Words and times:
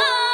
Oh. 0.00 0.27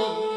Oh. 0.00 0.27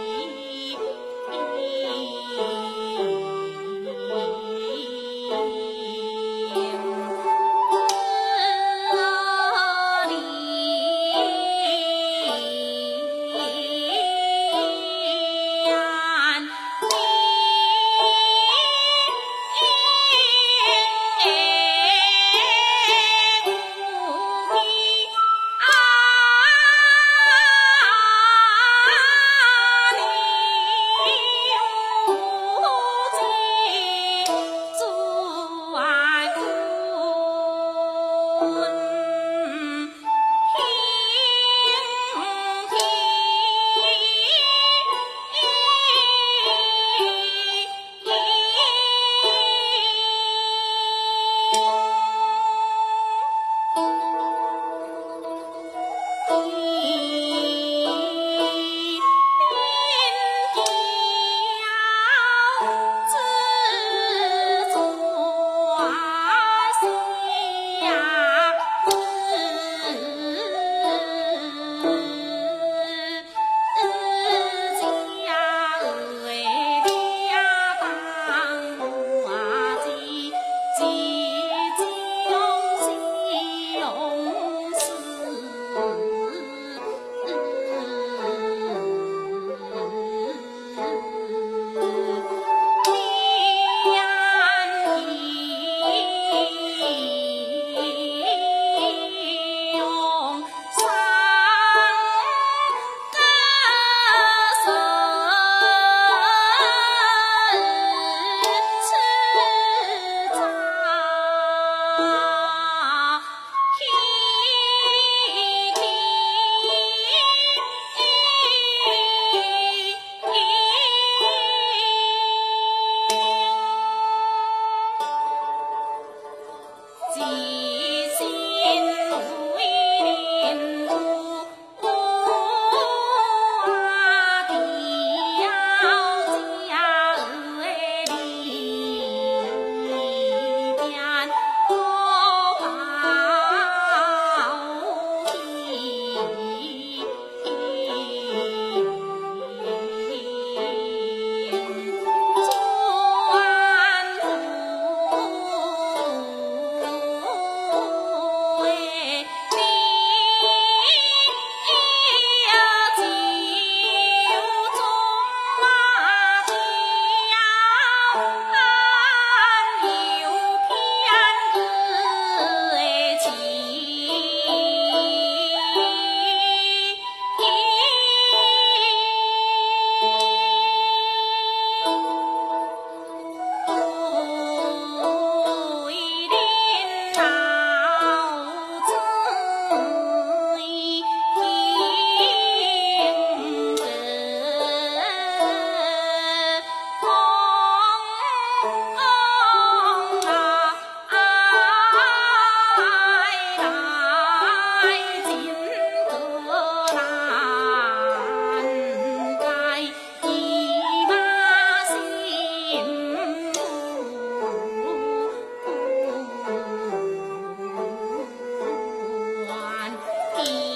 Bye. 220.44 220.71